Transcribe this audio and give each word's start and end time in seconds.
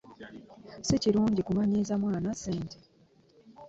Sikirungi 0.87 1.41
ku 1.43 1.51
manyiza 1.57 1.93
mwana 2.03 2.29
ssente. 2.35 2.75